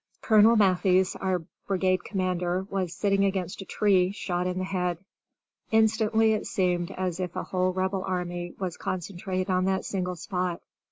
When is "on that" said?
9.51-9.85